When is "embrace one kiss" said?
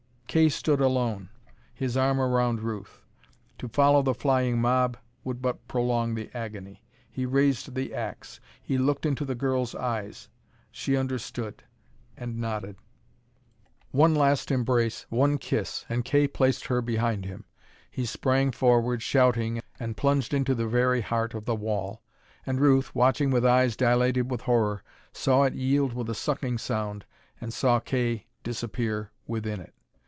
14.51-15.83